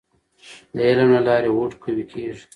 [0.75, 2.45] د علم له لارې هوډ قوي کیږي.